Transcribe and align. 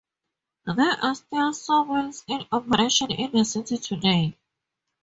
There 0.65 0.93
are 1.05 1.13
still 1.13 1.53
sawmills 1.53 2.23
in 2.27 2.47
operation 2.51 3.11
in 3.11 3.29
the 3.33 3.45
city 3.45 3.77
today. 3.77 4.35